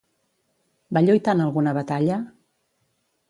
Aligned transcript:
Va 0.97 1.03
lluitar 1.09 1.35
en 1.37 1.43
alguna 1.45 1.75
batalla? 1.79 2.17